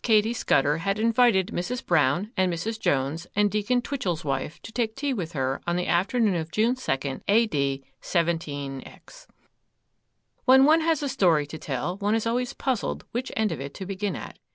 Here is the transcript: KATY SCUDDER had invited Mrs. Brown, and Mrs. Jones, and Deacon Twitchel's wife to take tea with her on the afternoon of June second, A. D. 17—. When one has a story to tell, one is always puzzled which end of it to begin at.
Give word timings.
KATY 0.00 0.32
SCUDDER 0.32 0.78
had 0.78 0.98
invited 0.98 1.48
Mrs. 1.48 1.84
Brown, 1.84 2.32
and 2.34 2.50
Mrs. 2.50 2.80
Jones, 2.80 3.26
and 3.36 3.50
Deacon 3.50 3.82
Twitchel's 3.82 4.24
wife 4.24 4.58
to 4.62 4.72
take 4.72 4.96
tea 4.96 5.12
with 5.12 5.32
her 5.34 5.60
on 5.66 5.76
the 5.76 5.86
afternoon 5.86 6.34
of 6.34 6.50
June 6.50 6.76
second, 6.76 7.20
A. 7.28 7.44
D. 7.44 7.84
17—. 8.00 9.26
When 10.46 10.64
one 10.64 10.80
has 10.80 11.02
a 11.02 11.10
story 11.10 11.46
to 11.46 11.58
tell, 11.58 11.98
one 11.98 12.14
is 12.14 12.26
always 12.26 12.54
puzzled 12.54 13.04
which 13.10 13.30
end 13.36 13.52
of 13.52 13.60
it 13.60 13.74
to 13.74 13.84
begin 13.84 14.16
at. 14.16 14.38